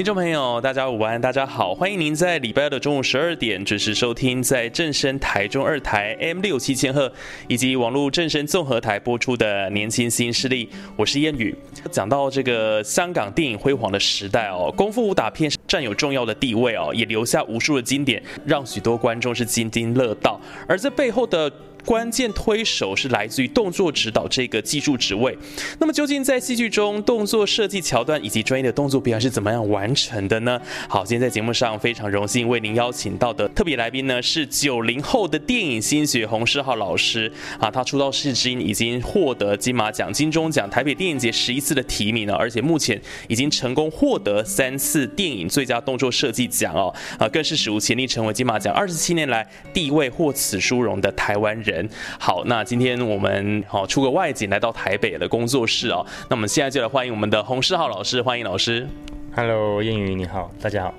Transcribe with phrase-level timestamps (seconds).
[0.00, 7.12] 听众朋友，大家午安，大家好，欢迎您在礼拜二的中午十二点准时收听，在正声台中二台 M 六七千赫
[7.48, 10.64] 以及网络正声综合台播出的《年轻新势力》，
[10.96, 11.54] 我是燕宇。
[11.90, 20.40] 讲到这个香港电影辉煌的时代哦，功夫武打片占有重要的地位哦，也留下无数的经典，让许多观众是津津乐道。
[20.66, 21.52] 而这背后的
[21.84, 25.36] 关键推手是来自于动作指导这个技术职位。
[25.78, 30.60] 那么究竟在戏剧中动作设计桥段以及专业的动作表演是怎么样完成的呢？
[30.88, 51.69] 好，今天在节目上非常荣幸为您邀请到的特别来宾呢是九零后的电影新血洪世浩老师啊，他出道至今已经获得金马奖、金钟奖、台北电影节十一次的提名了，而且目前已经成功获得三次电影最佳动作设计奖哦，啊，更是史无前例成为金马奖二十七年来第一位获此殊荣的台湾人。
[52.18, 56.04] 好，那今天我们好出个外景来到台北的工作室哦。
[56.28, 58.88] 那我们现在就来欢迎我们的洪世浩老师，欢迎老师。
[59.36, 60.94] Hello，燕宇你好，大家好。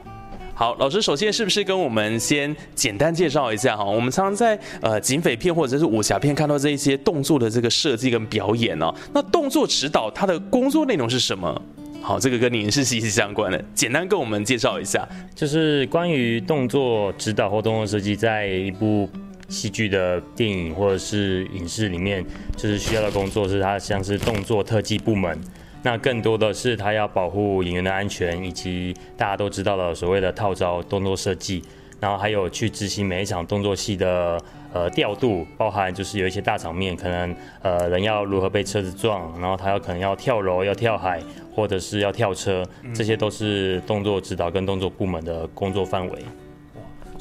[0.53, 3.83] 好，老师首先是不是跟我们先简单介绍一下哈？
[3.83, 8.93] 我们常常在呃警匪片或者是武侠片看到这一些动作的这个设计跟表演哦。
[9.11, 11.59] 那动作指导他的工作内容是什么？
[12.03, 15.07] 好，这个跟您是息息相关的，简单跟我们介绍一下。
[15.33, 19.09] 就是关于动作指导或动作设计，在一部
[19.51, 22.25] 戏剧的电影或者是影视里面，
[22.55, 25.37] 就是需要的工作是它像是动作特技部门。
[25.83, 31.61] 那更多的是它要保护演员的安全，以及大家都知道的所谓的套招动作设计，
[31.99, 34.39] 然后还有去执行每一场动作戏的
[34.71, 41.19] 呃调度，包含就是有一些大场面，可能呃人要如何被车子撞，然后他要可能要跳楼、要跳海，
[41.53, 42.63] 或者是要跳车，
[42.93, 46.19] 这些都是动作指导跟动作部门的工作范围。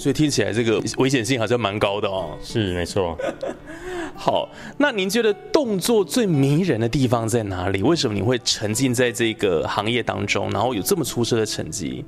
[0.01, 2.31] 所以听起来这个危险性好像蛮高的哦。
[2.43, 3.15] 是没错。
[4.17, 7.83] 好，那您觉得动作最迷人的地方在哪里？
[7.83, 12.03] 为什么你会沉浸在这个行业当中，然后有这么出色的成绩？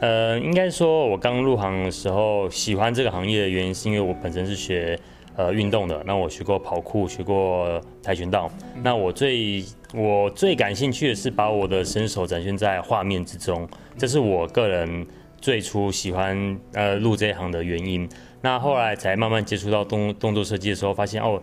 [0.00, 4.98] 呃，应该说，我刚入行的时候喜欢这个行业的原因，是因为我本身是学
[5.34, 6.02] 呃运动的。
[6.06, 8.50] 那我学过跑酷，学过跆拳道。
[8.82, 9.64] 那我最
[9.94, 13.66] 我最感兴趣的是把我的身手展现在画面之中，
[13.96, 15.06] 这是我个人
[15.42, 18.08] 最初喜欢呃入这一行的原因。
[18.40, 21.38] 那后来才慢慢接触到动动作设计的时候，发现哦。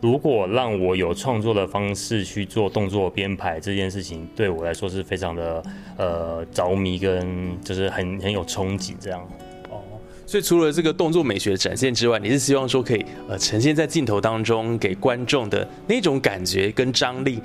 [0.00, 5.62] 如果让我有创作的方式去做动作编排这件事情，对我来说是非常的
[5.96, 9.26] 呃着迷，跟就是很很有憧憬这样。
[9.70, 9.80] 哦，
[10.26, 17.40] 所以除了这个动作美学的展现之外，你是希望说可以呃呈现在镜头当中给观众的那种感觉跟张力、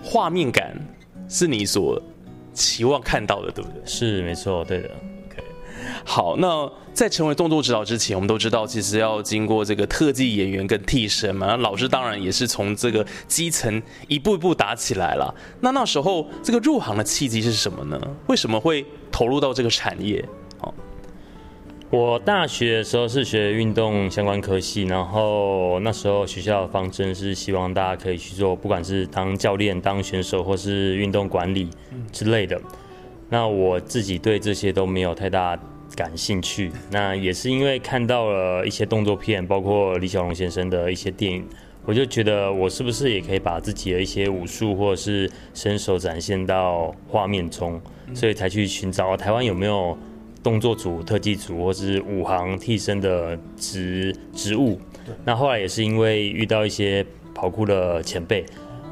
[0.00, 0.72] 画面感，
[1.28, 2.00] 是你所
[2.52, 3.80] 期望看到的，对不对？
[3.84, 4.90] 是没错，对的。
[6.06, 11.46] 好，那在成为动作指导之前，我们都知道，其实要经过这个特技演员跟替身嘛。
[11.46, 15.34] 那老师当然也是从这个基层一步一步打起来了。
[15.60, 17.98] 那那时候这个入行的契机是什么呢？
[18.26, 20.22] 为什么会投入到这个产业？
[20.60, 20.72] 哦，
[21.88, 31.70] 我大学的时候是学运动相关科系，然后那时候学校的方针是希望大家可以去做，不管是当教练、当选手，或是运动管理
[32.12, 32.60] 之类的。
[33.30, 35.58] 那我自己对这些都没有太大。
[35.94, 41.46] 感兴趣，那也是因为看到了一些动作片，包括李小龙先生的一些电影，
[41.84, 47.80] 我就觉得我是不是也可以把自己的一些武术或者是身手展现到画面中，
[48.12, 49.96] 所以才去寻找台湾有没有
[50.42, 54.80] 动作组、特技组或是武行替身的职职务。
[55.24, 58.44] 那后来也是因为遇到一些跑酷的前辈，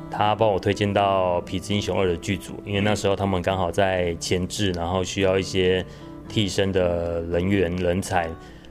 [0.08, 5.84] 他帮我推荐到《痞子英雄二》的剧组，因为那时候他们刚好在前置，然后需要一些。
[6.32, 8.26] 替身的人员人才，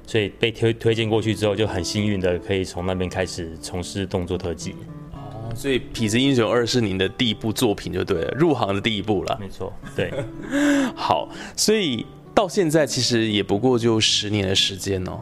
[0.07, 4.73] 所以被推推荐过去之后，就很幸运的可以从那边开始从事动作特技。
[5.13, 9.37] 哦，所以《痞子英雄二》是您的第一部作品就对了，入行的第一部了。
[9.39, 10.11] 没错，对。
[10.95, 12.03] 好，所以
[12.33, 15.19] 到现在其实也不过就十年的时间哦。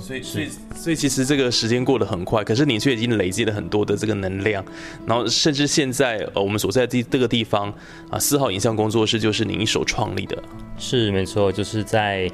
[0.00, 4.64] 所以，所以，所以，其实这个时间过得很快，可是你却已经累积了很多的这个能量，
[5.06, 7.72] 然后甚至现在呃，我们所在地这个地方
[8.10, 10.42] 啊，四号影像工作室就是您一手创立的。
[10.78, 12.30] 是没错，就是在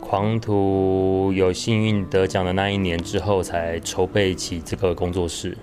[0.00, 5.56] 狂徒有幸运得奖的那一年之后，才筹备起这个工作室。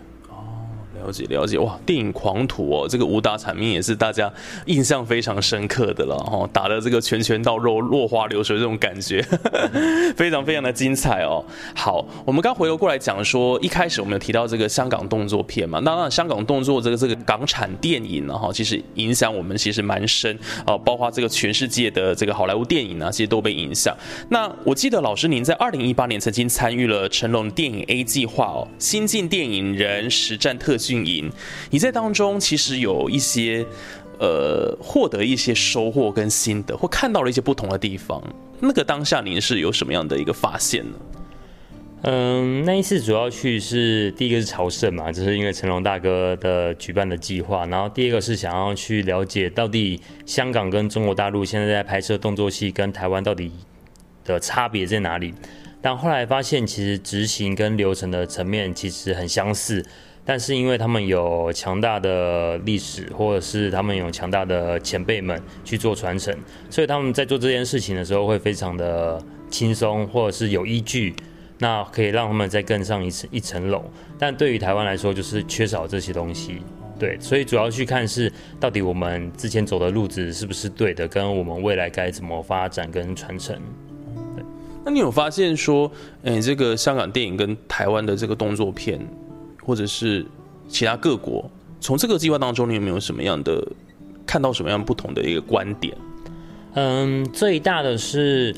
[1.04, 4.32] 了解了解哇，电影《狂徒》哦，这个武打场面也是大家
[4.66, 9.22] 印象非常深刻的了哈，打的这个拳拳到肉、落花流水这种感觉，
[10.16, 11.44] 非常非常的精彩哦。
[11.76, 23.96] 好，我们刚回头过来讲说，一开始我们有提到这个香港动作片嘛，那那香港动作这个这个港产电影呢哈，其实影响我们其实蛮深啊，包括这个全世界的这个好莱坞电影呢，其实都被影响。
[24.30, 30.91] 那我记得老师您在二零一八年曾经参与了成龙电影 A 计划哦，新晋电影人实战特训。
[30.92, 31.32] 运营，
[31.70, 33.66] 你在当中其实有一些
[34.20, 38.22] 呃获得一些收获跟心得，或看到了一些不同的地方。
[38.60, 40.98] 那个当下您是有什么样的一个发现呢？
[42.04, 47.66] 嗯，那一次主要去是第一个是朝圣嘛，就是因为成龙大哥的举办的计划。
[47.68, 53.52] 然后第二个是想要去了解到底香港跟中国大陆现在在拍摄动作戏跟台湾到底
[54.26, 55.32] 的差别在哪里。
[55.80, 59.84] 但后来发现，其实执行跟流程的层面其实很相似。
[60.32, 66.34] 但是因为他们有强大的历史，或者是他们有强大的前辈们去做传承，
[66.70, 71.14] 所以他们在做这件事情的时候会非常的轻松，或者是有依据，
[71.60, 73.84] 那可以让他们再更上一层一层楼。
[74.18, 76.62] 但对于台湾来说，就是缺少这些东西。
[76.98, 83.62] 对，所以主要去看是到底我们之前走的路子是不是对的，跟我们未来该怎么发展跟传承。
[84.86, 85.92] 那你有发现说，
[86.24, 88.98] 哎，这个香港电影跟台湾的这个动作片？
[89.64, 90.26] 或者是
[90.68, 91.50] 其他各国，
[91.80, 93.66] 从这个计划当中，你有没有什么样的
[94.26, 95.96] 看到什么样不同的一个观点？
[96.74, 98.56] 嗯，最大的是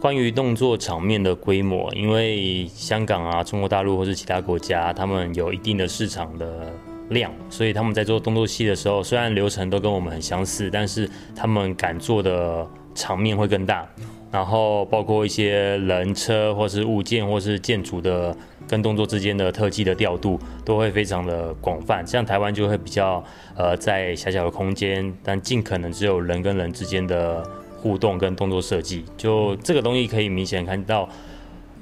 [0.00, 6.72] 关于动作场面的规模，因为香港啊、中国大陆或是其他国家，他们有一定的市场的
[7.10, 13.88] 量，所以他们在做动作戏的时候，虽然流程都跟我们很相似，但是他们敢做的场面会更大。
[14.34, 18.36] 然后包括一些人车或是物件或是建筑的
[18.66, 23.22] 跟动作之间的特技的调度都会非常的广泛，像台湾就会比较
[23.54, 27.48] 呃在狭小的空间，但尽可能只有人跟人之间的
[27.80, 31.08] 互动跟动作设计，就这个东西可以明显看到，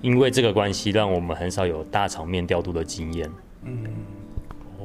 [0.03, 3.31] 因为这个关系让我们很少有大场面调度的经验。
[3.65, 3.83] 嗯。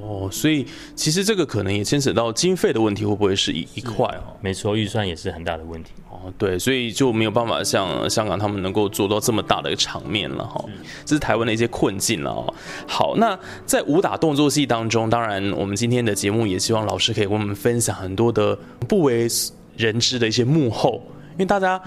[0.08, 0.66] 哦，所以
[0.96, 4.32] 其实这个可能也牵扯到经费的问题，会不会是一一块哦？
[4.40, 5.92] 没错，预算也是很大的问题。
[6.10, 10.64] 哦，对，所以就没有办法像香港他们能够做到这么大的场面了哈。
[11.04, 12.54] 这是台湾的一些困境了哦。
[12.88, 18.58] 好，那在武打动作戏当中，当然我们今天的节目也希望老师可以跟我们分享很多的
[18.88, 19.28] 不为
[19.76, 21.04] 人知的一些幕后，
[21.34, 21.82] 因为大家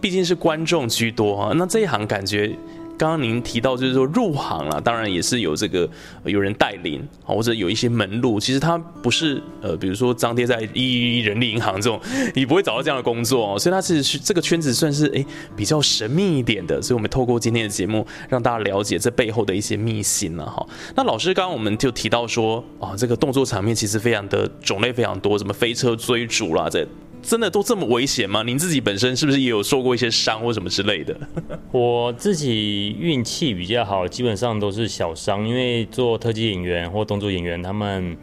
[0.00, 1.52] 毕竟是观众居多啊。
[1.56, 2.56] 那这一行感觉。
[2.98, 5.88] 刚刚您提到就是说入行了，当然也是有这个
[6.24, 8.40] 有人带领啊，或者有一些门路。
[8.40, 12.00] 其实他不是呃，比如说张贴在一人力银行这种，
[12.34, 13.58] 你不会找到这样的工作哦。
[13.58, 16.80] 所以他是这个圈子算是诶比较神秘一点的。
[16.80, 20.66] 所以我们透过今天的节目，让大家了解这背后的一些秘辛了哈。
[20.94, 26.86] 那老师刚刚我们就提到说啊，这个动作场面其实非常的种类非常多，什么飞车追逐啦，这。
[27.26, 28.44] 真的都这么危险吗？
[28.44, 31.14] 您自己本身是不是也有受过一些伤或什么之类的？
[31.72, 35.46] 我自己运气比较好，基本上都是小伤。
[35.46, 38.16] 因为做特技演员或动作演员，他们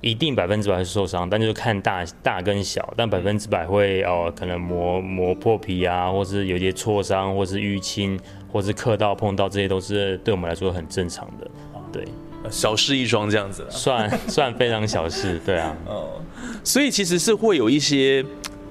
[0.00, 8.18] 一定百分之百是受伤，但就是看大大跟小，但百分之百会哦，可能磨磨破皮啊，或是有些挫伤，或是淤青，
[8.50, 11.50] 或是磕到碰到，这些都是对我们来说很正常的。
[11.92, 12.04] 对，
[12.50, 15.40] 小事一桩这样子，算 算非常小事。
[15.44, 16.20] 对啊，哦，
[16.62, 18.24] 所以其实是会有一些。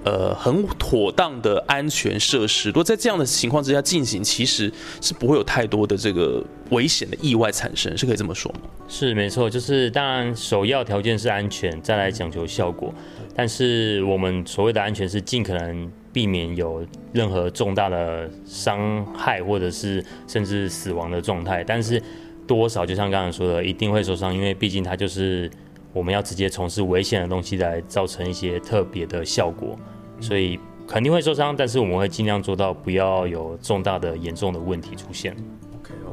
[0.03, 4.71] 呃，很妥当的安全设施，如果在这样的情况之下进行，其实
[5.01, 8.59] 是不会有太多的这个危险的意外产生，是可以这么说吗？
[8.87, 12.93] 是没错，就是当然首要条件是安全，再来讲求效果。
[13.35, 21.65] 但是我们所谓的安全是尽可能避免有任何重大的伤害，或者是甚至死亡的状态。
[21.65, 22.01] 但是
[22.47, 25.51] 多少就像刚才说的，一定会受伤，因为毕竟它就是
[25.93, 29.77] 我们要直接从事危险的东西来造成一些特别的效果。
[30.19, 35.35] 所以肯定会受伤，但是我们会尽量做到不要有重大的、严重的问题出现。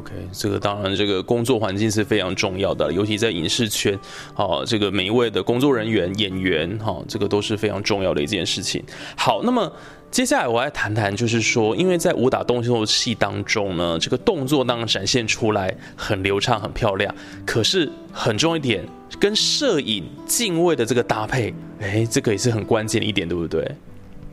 [0.04, 3.98] OK 这个当然，这个工作环境是非常重要的，尤其在影视圈，
[4.36, 8.82] 哦，这个每一位的工作人员、演员，哈，这个都是非常重要的一件事情。
[9.16, 9.72] 好，那么
[10.10, 17.12] 接下来我来谈谈，就是说，因为在武打动作戏当中呢，这个动作当然展现出来很流畅、很漂亮，
[17.46, 18.84] 可是很重要一点，
[19.18, 23.66] 跟摄影、敬畏的这个搭配，哎，这个也是很关键的一点，对不对？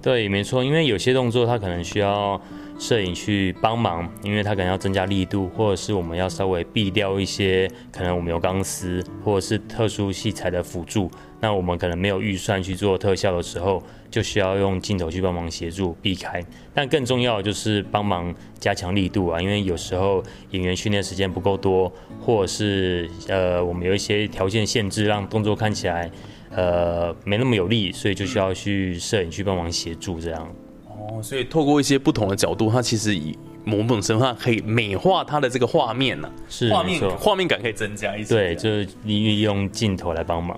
[0.02, 2.40] 对，没错，因为有些动作它可能需要
[2.82, 11.08] 摄影去帮忙，因为它可能要增加力度，或者是我们要稍微避掉一些可能我们有钢丝或者是特殊器材的辅助，
[11.40, 16.44] 那我们可能没有预算去做特效的时候，就需要用镜头去帮忙协助避开。
[16.74, 26.10] 但更重要的就是帮忙加强力度啊，因为有时候演员训练时间不够多，或者是呃我们有一些条件限制，让动作看起来。
[26.54, 30.54] 呃，没那么有力，所以就需要去摄影去帮忙协助这样。
[31.12, 38.34] 哦，所以透过一些不同的角度，它其实以某种程度上可以美化它的这个画面呢，是画面画面感可以增加一些。
[38.34, 40.58] 对，就是利用镜头来帮忙。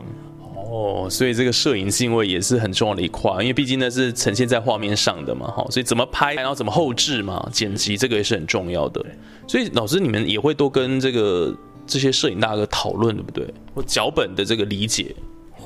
[0.56, 9.04] 哦，所以这个摄影是因为也是很重要的一块，因为毕竟呢是呈现在画面上的嘛，哈，所以怎么拍，然后怎么后置嘛，剪辑这个也是很重要的。
[9.48, 11.56] 所以老师你们也会多跟这个
[11.86, 13.54] 这些摄影大哥讨论，对不对？
[13.76, 15.14] 或脚本的这个理解。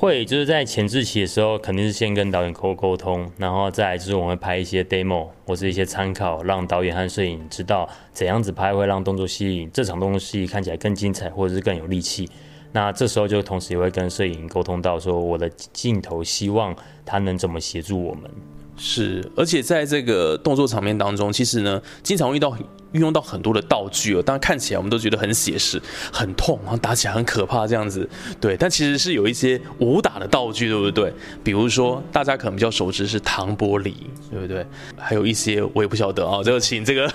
[0.00, 12.30] 会就是在前置期的时候，肯定是先跟导演沟沟通，然后再就是我们会拍一些 demo 或是一些参考，让导演和摄影知道怎样子拍会让动作戏这场动作戏看起来更精彩，或者是更有力气。
[12.70, 16.72] 那这时候就同时也会跟摄影沟通到说，我的镜头希望
[17.04, 18.30] 他能怎么协助我们。
[18.78, 22.56] 是，而且在这个动作场面当中，其实呢，经常遇到
[22.92, 24.22] 运用到很多的道具哦。
[24.22, 25.82] 当然看起来我们都觉得很写实、
[26.12, 28.08] 很痛，然后打起来很可怕这样子。
[28.40, 31.12] 对，但其实是有一些武打的道具，对不对？
[31.42, 33.94] 比如说大家可能比较熟知是唐玻璃，
[34.30, 34.64] 对不对？
[34.96, 37.12] 还有一些我也不晓得啊，就请这个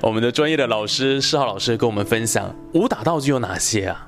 [0.00, 4.06] 我们的专业的老师施浩老师跟我们分享武打道具有哪些啊？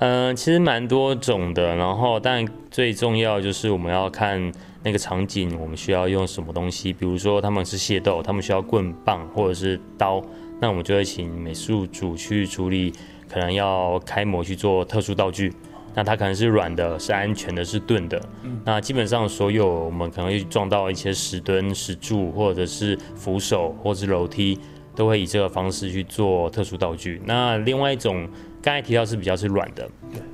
[0.00, 4.52] 嗯，其实蛮多种的，然后但最重要就是我们要看。
[4.84, 6.92] 那个场景我们需要用什么东西？
[6.92, 10.20] 比如说他们是械斗，他们需要棍棒或者是刀，
[10.60, 12.92] 那我们就会请美术组去处理，
[13.28, 15.52] 可能要开模去做特殊道具。
[15.94, 18.20] 那它可能是软的，是安全的，是钝的。
[18.64, 24.58] 那基本上所有我们可能会撞到一些石墩、石柱，或者是扶手，或者是楼梯，
[24.96, 27.20] 都会以这个方式去做特殊道具。
[27.24, 28.28] 那另外一种。
[28.62, 29.88] 刚才提到是比较是软的，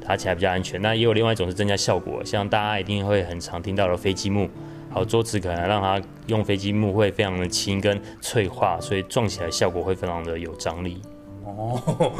[0.07, 0.81] 打起来比较安全。
[0.83, 4.49] 那也有另外一种是增加效果，像大家一定会很常听到的飞机木，
[4.91, 11.01] 好桌子可能让它用飞机木会非常的轻跟脆化，所以撞起来效果会非常的有张力。
[11.45, 12.13] 哦，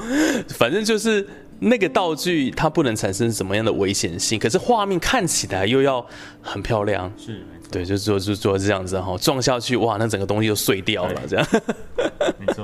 [0.49, 6.05] 反正就是那个道具它不能产生什么样的危险性，可是画面看起来又要
[6.41, 7.13] 很漂亮。
[7.19, 7.45] 是。
[7.71, 11.47] 对，就做就做这样子哈，撞下去哇，那整个东西就碎掉了，这样。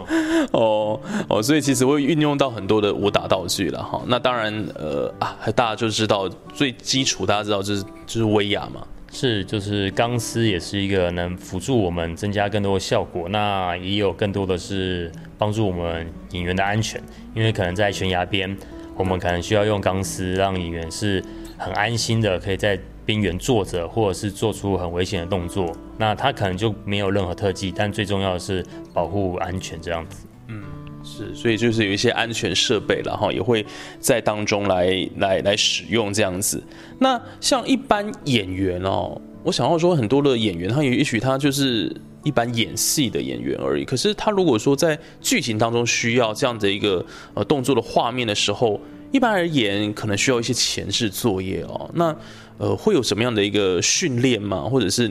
[0.52, 4.02] 哦哦，所以其实会运用到很多的武打道具了哈。
[4.06, 8.86] 那当然呃啊，大家就知道最基础，大家知道就是就是威亚嘛。
[9.12, 13.28] 是，就是钢丝也是一个能辅助我们增加更多的效果。
[13.28, 17.00] 那也有更多的是帮助我们演员的安全，
[17.34, 18.56] 因为可能在悬崖边，
[18.96, 21.22] 我们可能需要用钢丝让演员是
[21.56, 22.78] 很安心的，可以在。
[23.04, 30.26] 边缘坐着，或者是做出很危险的动作，那他可能就没有任何特技，但最重要的是保护安全这样子。
[30.48, 30.62] 嗯，
[31.02, 33.64] 是，所以就是有一些安全设备然后也会
[33.98, 36.62] 在当中来来来使用这样子。
[36.98, 48.80] 那像一般演员哦，我想要说很多的演员，他也许他就是一般演戏的演员而已，可是他如果说在剧情当中需要这样的一个呃动作的画面的时候，
[49.12, 51.88] 一般而言可能需要一些前置作业哦。
[51.94, 52.16] 那
[52.58, 54.62] 呃，会有什么样的一个训练吗？
[54.62, 55.10] 或者是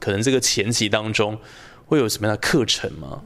[0.00, 1.36] 可能这个前期当中
[1.86, 3.20] 会有什么样的课程吗？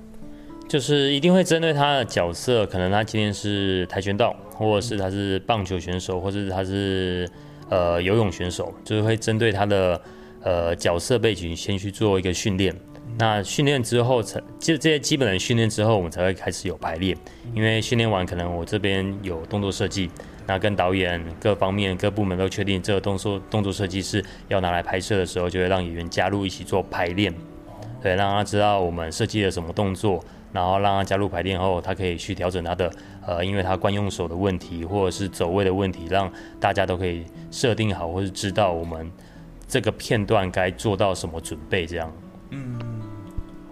[0.68, 7.28] 就是一定会针对他的角色，可能他今天是跆拳道，或者是他是棒球选手，或者是他是
[7.68, 10.00] 呃游泳选手，就是会针对他的
[10.42, 12.74] 呃角色背景先去做一个训练。
[13.18, 17.14] 那训练之后才就这些基本的训练之后，我们才会开始有排练。
[17.54, 20.10] 因为训练完，可能我这边有动作设计。
[20.46, 27.32] 那跟导演各方面各部门都确定这个动作动作设计是要拿来拍摄的时候，就会让演员加入一起做排练，
[28.02, 30.22] 对，让他知道我们设计了什么动作，
[30.52, 32.90] 然后让他加入排练后，他可以去调整他的
[33.26, 39.10] 呃，因为他惯用手的问题或者是走位的问题，让大家都可以设定好或是知道我们
[39.68, 42.12] 这个片段该做到什么准备这样。
[42.50, 42.78] 嗯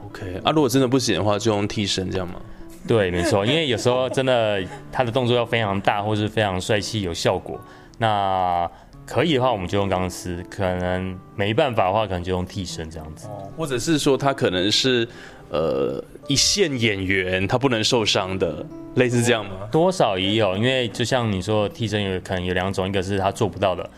[0.06, 2.40] ，OK，啊，如果真的不行的话，就用替身这样吗？
[2.90, 7.56] 对，没错，因为有时候真的他的动作要非常大，或是非常帅气有效果。
[7.98, 8.68] 那
[9.06, 13.28] 可以的话，我们就用钢丝；可能没办法的话，可能就用替身这样子。
[13.28, 15.06] 哦，或者是说他可能是
[15.50, 18.66] 呃一线演员，他不能受伤的，
[18.96, 19.68] 类似这样吗？
[19.70, 23.88] 多少也有，因为就像你说，替身有可能有两种，一个是他做不到的。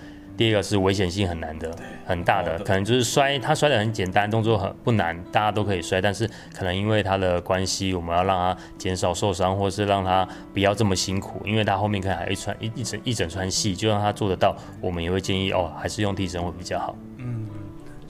[0.43, 1.71] 第一个是危险性很难的，
[2.05, 16.97] 很大的，可能就是摔，他摔的很简单，动作很不难，大家都可以摔，但是可能因为他的关系，我们要让他减少受伤，或是让他不要这么辛苦，因为他后面可能还一串一一整一整串戏，就让他做得到，我们也会建议哦，还是用替身会比较好。
[17.19, 17.47] 嗯。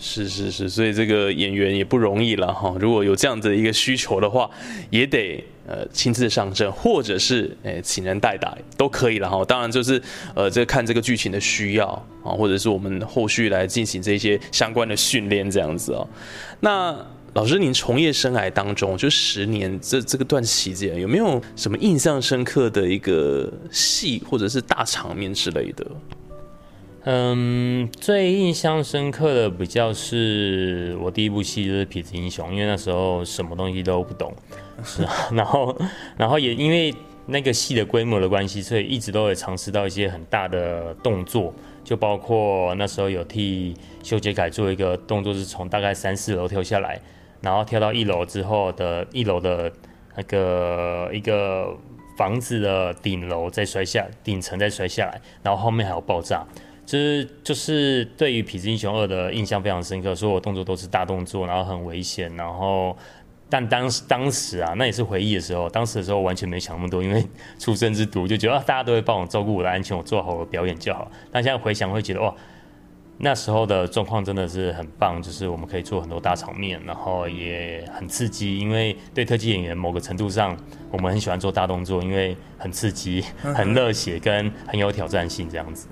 [0.05, 2.75] 是是是，所以这个演员也不容易了哈。
[2.81, 4.51] 如果有这样子的一个需求的话，
[4.91, 9.45] 也得呃亲自上阵，或者是诶请人代打都可以了哈。
[9.45, 10.03] 当然就是
[10.35, 11.87] 呃这看这个剧情的需要
[12.25, 16.05] 啊，或者是我们后续来进行这些相关的训练这样子哦。
[16.59, 16.99] 那
[17.35, 25.87] 老师，您从业生涯当中就十年这这个段期间，有没有什么印象深刻的一个戏或者是大场面之类的？
[27.05, 34.33] 嗯，最印象深刻的比较是我第一部戏就是《痞子英雄》，因为那时候什么东西都不懂，
[34.85, 35.77] 是啊，然后
[36.17, 36.95] 然后也因为
[37.27, 47.01] 那个戏的规模的关系，所以一直都有尝试到一些很大的动作，就包括那时候有替修杰楷做一个动作，是从大概三四楼跳下来，
[47.41, 49.73] 然后跳到一楼之后的一楼的
[50.15, 51.77] 那个一个
[52.17, 56.47] 房子的顶楼再摔下顶层再摔下来，然后后面还有爆炸。
[56.93, 62.95] 就是就是对于《痞子英雄二》的印象非常深刻，所有动作都是大动作，然后很危险，然后
[63.49, 67.25] 但当时当时啊，那也是回忆的时候，当时的时候完全没想那么多，因为
[67.59, 71.11] 出生之犊就觉得啊，大家都会帮我照顾我的安全，我做好我的表演就好。
[71.31, 72.35] 但现在回想会觉得哇，
[73.17, 80.55] 那时候的状况真的是很棒，就是我们可以做很多大场面，然后也很刺激，因为对特技演员某个程度上，
[80.91, 85.89] 我们很喜欢做大动作，因为很刺激、很热血跟很有挑战性这样子。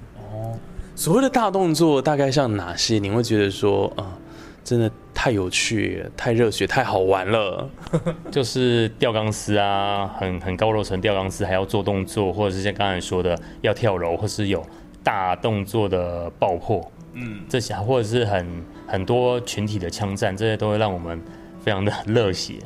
[1.01, 2.99] 所谓的大动作大概像哪些？
[2.99, 4.19] 你会觉得说，啊，
[4.63, 7.67] 真的太有趣、太热血、太好玩了。
[8.31, 14.63] 就是吊钢丝啊，很很高楼层吊钢丝，还要做动作，或者是像刚才说的要跳楼，或是有
[15.03, 18.47] 大动作的爆破，嗯，这些或者是很
[18.87, 21.19] 很多群体的枪战，这些都会让我们
[21.65, 22.57] 非常的热血。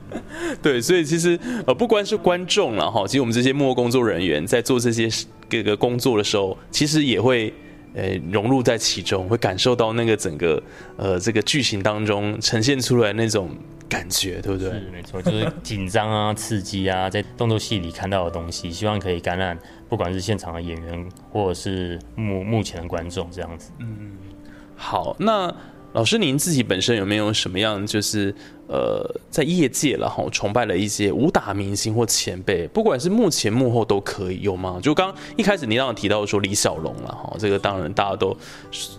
[0.60, 5.08] 对，所以其实呃，不光是观众了哈，其实我们这些幕后工作人员在做这些
[5.48, 7.50] 各个工作的时候，其实也会
[7.94, 10.62] 呃融入在其中，会感受到那个整个
[10.96, 13.50] 呃这个剧情当中呈现出来那种
[13.88, 14.70] 感觉，对不对？
[14.70, 19.58] 是没错，就是紧张啊、刺激啊，在动作戏里看到的东西，希望可以感染
[19.88, 23.70] 不管是现场的演员或者是目目前的观众这样子。
[23.78, 24.16] 嗯，
[24.76, 25.54] 好，那。
[25.92, 28.34] 老师，您自己本身有没有什么样，就是
[28.66, 34.80] 呃，在业界了哈，崇拜了一些武打明星或前辈，不管是幕前幕后都可以有吗？
[34.82, 38.34] 就刚一开始您刚刚提到说李小龙了哈，这个当然大家都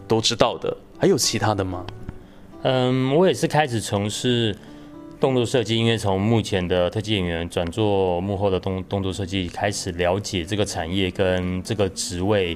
[0.08, 1.84] 都知道的，还有其他的吗？
[2.62, 4.56] 嗯，我也是开始从事
[5.20, 12.56] 动作设计，因为从目前的特技演员转做幕后的动动作设计，开始了解这个产业跟这个职位。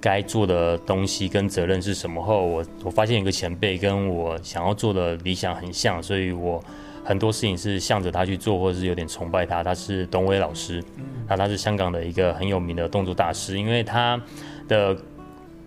[0.00, 6.62] 该做的东西跟责任是什么后，我我发现一个前辈跟我想要做的理想很像，所以我
[7.04, 9.62] 很多事情是向着他去做，或者是有点崇拜他。
[9.62, 10.82] 他是董伟老师，
[11.28, 14.20] 那他是香港的一个很有名的动作大师，因为他
[14.66, 14.96] 的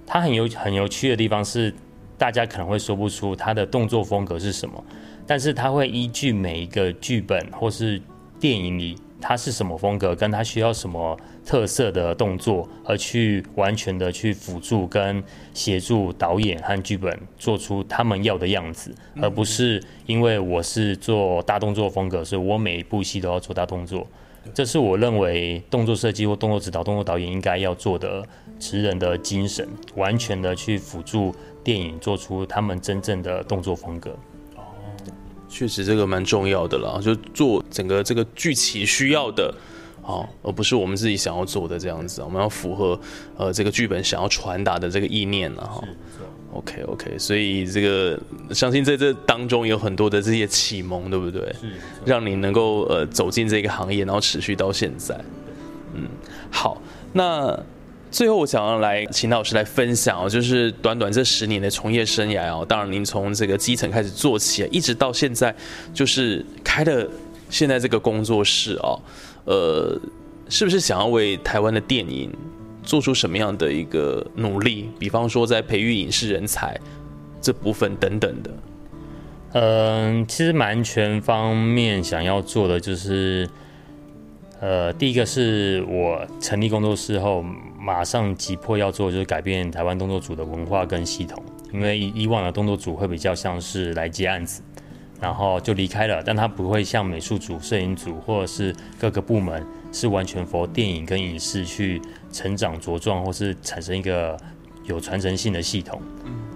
[0.07, 1.73] 他很有很有趣的地方是，
[2.17, 4.83] 大家可能会说不出他的动作风格是什么，
[5.27, 8.01] 但是他会依据每一个剧本或是
[8.39, 8.97] 电影里。
[9.25, 24.05] 他是什么风格，跟他需要什么特色的动作，而去完全的去辅助跟协助导演和剧本做出他们要的样子，而不是因为我是做大动作风格，所以我每一部戏都要做大动作。
[24.53, 28.21] 这是我认为动作设计或动作指导、动作导演应该要做的
[28.59, 31.33] 职人的精神，完全的去辅助
[31.63, 34.13] 电影做出他们真正的动作风格。
[35.55, 39.53] 确实，这个蛮重要的了，就做整个这个剧情需要的，
[40.01, 42.23] 哦，而不是我们自己想要做的这样子。
[42.23, 42.99] 我们要符合
[43.37, 45.83] 呃这个剧本想要传达的这个意念了哈。
[46.53, 51.41] OK OK，所以这个相信在这当中有很多的这些启蒙，对不对？
[51.61, 51.71] 是，
[52.03, 55.15] 让你能够呃走进这个行业，然后持续到现在。
[55.93, 56.07] 嗯，
[56.49, 56.81] 好，
[57.13, 57.63] 那。
[58.13, 65.53] 最后，我想要来请老师来分享哦，就是短短这十年的从业生涯哦，当然您从这个基层开始做起，一直到现在，
[65.95, 67.09] 就是开了
[67.49, 69.01] 现在这个工作室哦，
[69.45, 69.99] 呃，
[70.47, 72.31] 是不是想要为台湾的电影
[72.83, 74.91] 做出什么样的一个努力？
[74.99, 76.79] 比方说在培育影视人才
[77.41, 78.51] 这部分等等的。
[79.53, 83.49] 嗯，其实蛮全方面想要做的，就是
[84.59, 87.43] 呃，第一个是我成立工作室后。
[87.83, 91.43] 马上急迫要做就是改变台湾动作组的文化跟系统，
[91.73, 94.61] 因为以往的动作组会比较像是来接案子，
[95.19, 104.37] 然后就离开了，但他不会像美术组、摄影组或者是各个部门是完全佛电影跟影视去成长茁壮，或是产生一个
[104.85, 106.01] 有传承性的系统。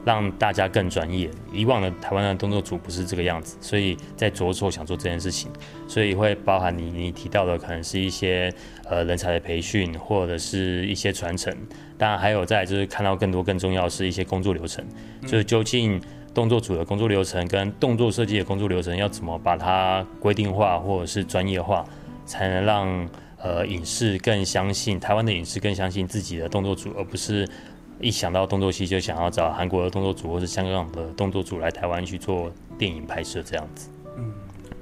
[0.08, 1.30] 让大家更专业。
[1.52, 5.52] 以往的台湾的动作组不是这个样子，所以在着手想做这件事情，
[5.86, 8.50] 所以会包含你你提到的，可能是一些
[8.86, 11.54] 呃人才的培训，或者是一些传承。
[11.98, 14.86] 当然还有在就是看到更多更重要是一些工作流程，
[15.24, 16.00] 就是究竟
[16.34, 21.84] 动作组的工作流程跟动作设计的工作流程要怎么把它规定化或者是专业化，
[22.26, 23.10] 才能让
[23.42, 27.46] 呃影视更相信台湾的影视更相信自己的动作组，而不是
[28.00, 33.90] 一想到动作戏就想要找韩国的动作组或是香港的动作组来台湾去做电影拍摄这样子。
[34.18, 34.32] 嗯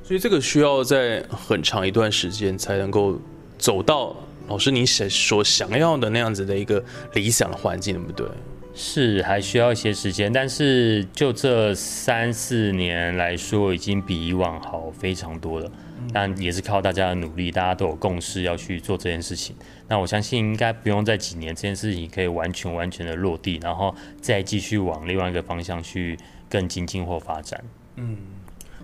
[0.03, 3.19] 所以这个需要在很长一段时间才能够
[3.57, 4.15] 走到
[4.47, 8.27] 老师你想所想要的那样子的一个理想的环境，对不对？
[8.75, 15.71] 是还需要一些时间，但是就这三四年来说，已经比以往好非常多了。
[16.13, 19.55] 但也是靠大家的努力，大家都有共识要去做这件事情。
[19.87, 26.17] 那我相信应该不用在几年，这件事情可以完全完全的落地，然后再继续往另外一个方向去
[26.49, 27.63] 更精进或发展。
[27.97, 28.17] 嗯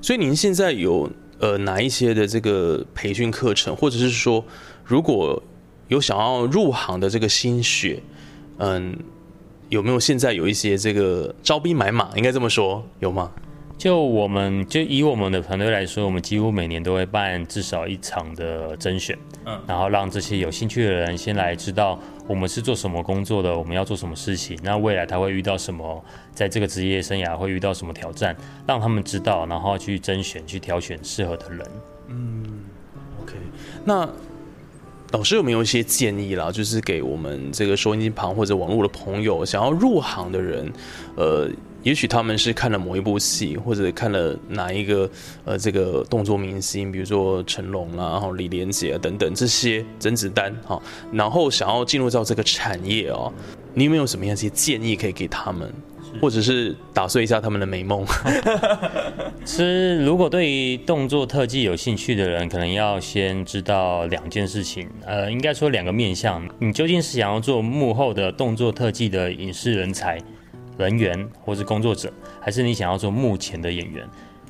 [0.01, 1.09] 所以您现在有
[1.39, 4.43] 呃哪一些的这个培训课程，或者是说
[4.83, 5.41] 如果
[5.89, 8.01] 有想要入行的这个心血，
[8.57, 8.97] 嗯，
[9.69, 13.31] 有没有现在有一些这个招兵买马，应该这么说，有吗？
[13.81, 31.67] 就我们就以我们的团队来说，我们几乎每年都会办至少一场的甄选，嗯，然后让这些有兴趣的人先来知道我们是做什么工作的，我们要做什么事情，那未来他会遇到什么，在这个职业生涯会遇到什么挑战，让他们知道，然后去甄选、去挑选适合的人。
[32.09, 32.45] 嗯
[33.23, 33.33] OK，
[33.83, 34.07] 那
[35.11, 36.51] 老师有没有一些建议啦？
[36.51, 40.71] 就是给我们这个收音机旁或者网络的朋友，想要入行的人，
[41.15, 41.49] 呃，
[41.83, 45.09] 也许他们是看了某一部戏，或者看了哪一个
[45.45, 53.33] 呃这个动作明星，比如说成龙啦，然后李连杰啊等等这些甄子丹哈，然后想要进入到这个产业哦，
[53.73, 55.71] 你有没有什么样一些建议可以给他们？
[56.19, 58.05] 或者是打碎一下他们的美梦？
[59.45, 66.45] 其实，如果对于动作特技有兴趣的人，可能要先知道两件事情，呃，应该说两个面向。
[66.59, 70.19] 你究竟是想要做幕后的动作特技的影视人才、
[70.81, 74.07] 人员或是工作者，还是你想要做幕前的演员？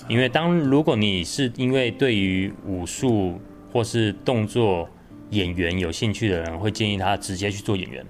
[0.07, 3.39] 因为当如果你是因为对于武术
[3.71, 4.89] 或是动作
[5.29, 8.03] 演员有兴趣的人，会建议他直接去做演员，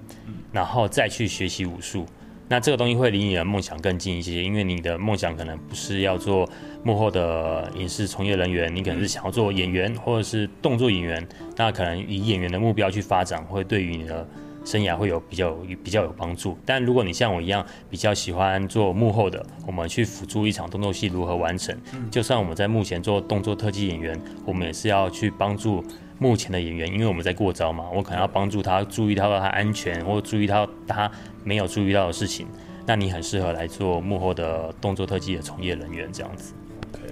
[0.51, 2.05] 然后再去学习武术。
[2.47, 6.49] 那这个东西会离你的梦想更近一些，因为你的梦想可能不是要做
[6.83, 11.25] 幕后的影视从业人员，你可能是想要做演员或者是动作演员。
[11.55, 14.27] 那可能以演员的目标去发展，会对于你的
[14.63, 16.57] 生涯会有比较有比较有帮助。
[16.65, 21.75] 但如果你像我一样比较喜欢做幕后的，我们去辅助一场动作戏如何完成，
[22.09, 25.83] 就算我们在目前做动作特技演员，我们也是要去帮助。
[26.19, 31.09] 目前的演员，因为我们在过招嘛，我可能要帮助他注意到他安全，或注意到他
[31.43, 32.45] 没有注意到的事情。
[32.85, 36.53] 那你很适合来做幕后的动作特技的从业人员，这样子。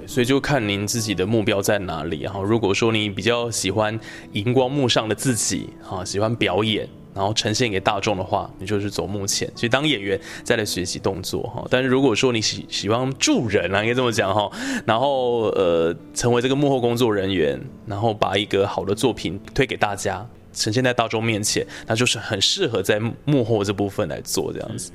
[0.06, 2.44] 所以就看您自己的目标在哪里然后。
[2.44, 4.00] 如果说你比较喜欢
[4.34, 6.88] 荧光幕上的自己哈，喜欢表演，
[7.20, 11.68] 然后呈现给大众的话，你就是走幕前，去当演员，再来学习动作哈。
[11.70, 14.50] 但是如果说你喜喜欢助人啊，应该这么讲哈，
[14.86, 20.26] 然后呃，成为这个幕后工作人员，然后把一个好的作品推给大家。
[20.54, 24.92] 呈现在大众面前，那就是很适合在幕后这部分来做这样子。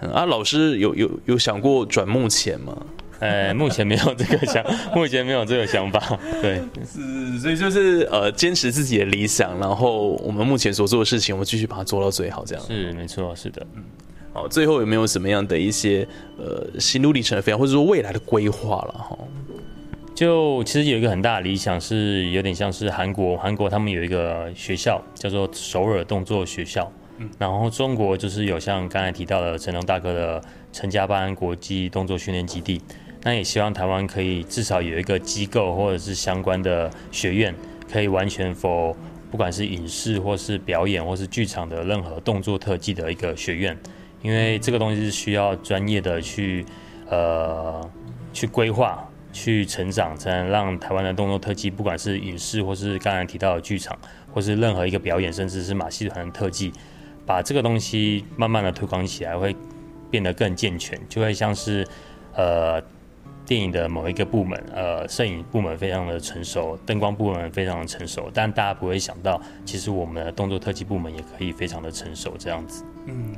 [0.00, 2.76] 啊，老师有有有想过转幕前吗？
[3.20, 6.18] 呃，目前没有这个想， 目前没有这个想法。
[6.40, 12.64] 对，是，所以就是呃，坚持自己的理想，然后我们目前所做的事情，我们继续把它做到最好，这样。
[12.66, 13.66] 是没错，是的。
[13.74, 13.82] 嗯
[14.34, 19.18] 好，最后有没有什么样的一些呃心路历程的分享，或者说未来的规划了哈？
[20.14, 26.92] 就其实有一个很大的理想，是有点像是韩国，韩国他们有一个学校叫做首尔动作学校，
[27.38, 32.80] 然后中国就是有像刚才提到的成龙大哥的陈家班国际动作训练基地，
[33.22, 37.54] 那也希望台湾可以至少有一个机构或者是相关的学院，
[37.90, 38.96] 可以完全否
[39.30, 43.76] 不管是影视或是表演或是剧场的任何动作特技的一个学院，
[44.22, 46.64] 因为这个东西是需要专业的去
[47.08, 47.90] 呃
[48.32, 49.08] 去规划。
[49.30, 53.96] 去成长，才能让台湾的动作特技，不管是影视或是刚才提到的剧场，
[54.32, 56.72] 或是任何一个表演，甚至是马戏团的特技，
[57.26, 59.54] 把这个东西慢慢的推广起来，会
[60.10, 61.86] 变得更健全，就会像是
[62.34, 62.82] 呃
[63.48, 72.84] 电影的某一个部门，呃摄影部门非常的成熟，灯光部门非常的成熟，但大家不会想到，其实我们的动作特技部门也可以非常的成熟，这样子。
[73.06, 73.34] 嗯。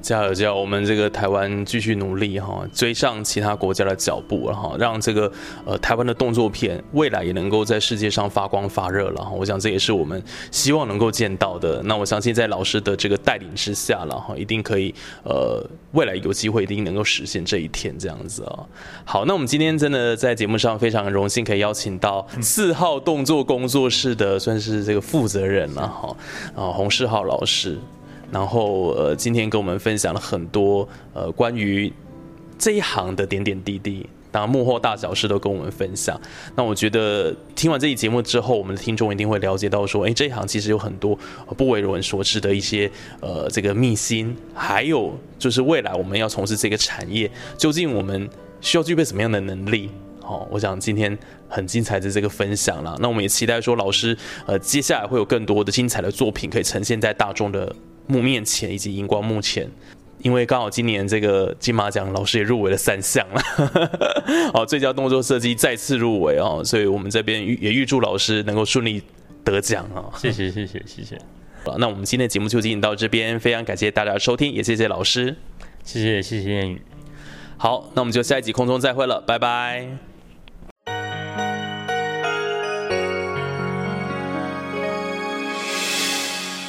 [0.00, 0.54] 加油加油！
[0.58, 5.30] 我们这个台湾继续努力哈，追上其他国家的脚步了哈，让这个
[5.64, 9.30] 呃台湾的动作片未来也能够在世界上发光发热了哈。
[9.30, 11.82] 我想这也是我们希望能够见到的。
[11.82, 18.64] 那我相信在老师的这个带领之下了哈，一定可以呃未来有机会一定能够实现这一天这样子啊。
[19.04, 26.16] 好，那我们今天真的在节目上非常荣幸可以邀请到四号动作工作室的算是这个负责人了哈，
[26.54, 27.78] 啊洪世浩老师。
[28.30, 31.92] 然后呃，今天跟我们分享了很多呃关于
[32.58, 34.06] 这一行的点点滴滴。
[34.30, 36.20] 当然，幕后大小事都跟我们分享。
[36.54, 41.18] 那我觉得听完这期节目之后，我们的听众一定会了解到说，哎，这一行其实有很多
[41.56, 48.28] 不为人所知的一些呃这个秘辛，还有就是未来我们要从事这个产业，究竟我们
[48.60, 49.88] 需要具备什么样的能力？
[50.22, 52.94] 好，我想今天很精彩的这个分享了。
[53.00, 54.14] 那我们也期待说，老师
[54.44, 57.74] 呃接下来会有更多的精彩的作品可以呈现在大众的
[58.08, 59.70] 幕面前以及荧光幕前。
[60.20, 63.40] 因为刚好今年这个金马奖老师也入围了三项了，
[64.52, 69.00] 哦，最佳动作设计再次入围哦，所以我们这边也预祝老师能够顺利
[69.44, 70.10] 得奖啊！
[70.18, 71.16] 谢谢谢谢谢谢。
[71.64, 75.36] 好，那我们今天的节目就进行到这边，非常感谢大家的收听，也谢谢老师，
[75.84, 76.82] 谢谢谢谢燕宇。
[77.56, 80.07] 好，那我们就下一集空中再会了，拜拜。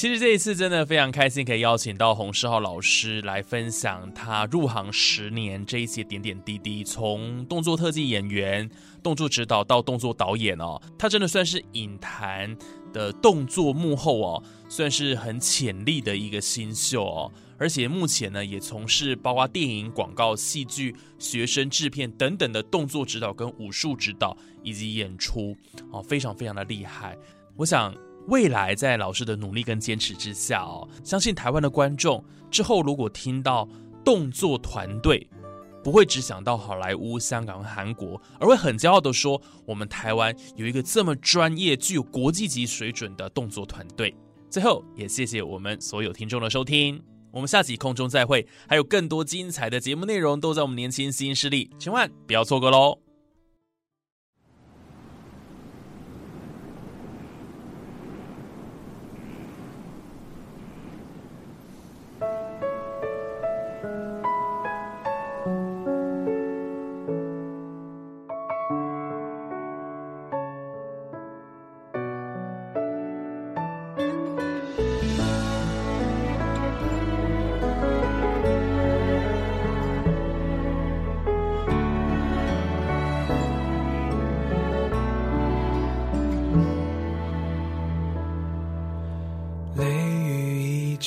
[0.00, 8.66] 其实这一次真的非常开心，可以邀请到洪世浩老师来分享他入行十年这一些点点滴滴，从动作特技演员。
[9.02, 12.56] 动作指导到动作导演哦，他真的算是影坛
[12.94, 17.32] 的动作幕后哦，算是很潜力的一个新秀哦。
[17.58, 25.54] 而且目前呢，也从事包括电影、广告、戏剧、学生制片等等的动作指导跟武术指导以及演出
[25.92, 27.14] 哦，非常非常的厉害。
[27.56, 27.94] 我想
[28.28, 33.68] 未来在老师的努力跟坚持之下哦，相信台湾的观众之后如果听到
[34.04, 35.26] 动作团队。
[35.82, 44.14] 不会只想到好莱坞、香港和、韩国，而会很骄傲的说，我们台湾有一个这么专业、具有国际级水准的动作团队。
[44.50, 52.98] 最后，也谢谢我们所有听众的收听，我们下集空中再会，还有更多精彩的节目内容都在我们年轻新势力，千万不要错过喽！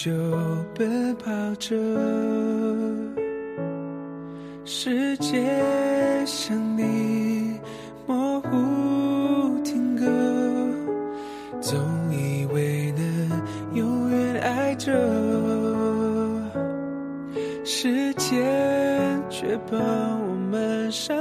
[0.03, 0.11] 就
[0.75, 1.73] 奔跑着，
[4.65, 5.49] 世界
[6.25, 7.57] 向你
[8.05, 8.49] 模糊
[9.63, 10.05] 停格，
[11.61, 11.79] 总
[12.11, 13.41] 以为能
[13.75, 14.91] 永远爱着，
[17.63, 18.43] 时间
[19.29, 21.15] 却把我们伤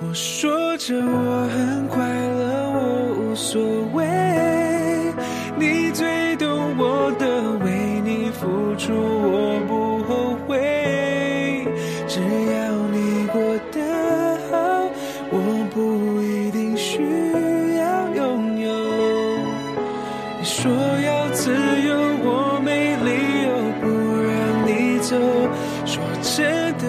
[0.00, 2.80] 我说着我很快乐，我
[3.20, 4.04] 无所谓。
[5.56, 10.58] 你最懂我的，为你付出我不后悔。
[12.08, 13.80] 只要你过得
[14.50, 14.90] 好，
[15.30, 15.36] 我
[15.72, 16.98] 不一定需
[17.78, 18.68] 要拥有。
[20.40, 20.72] 你说
[21.06, 21.52] 要自
[21.86, 21.94] 由，
[22.24, 23.10] 我没理
[23.46, 23.86] 由不
[24.20, 24.32] 让
[24.66, 25.16] 你走。
[25.86, 26.84] 说真的，